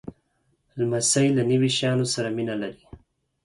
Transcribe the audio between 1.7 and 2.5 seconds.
شیانو سره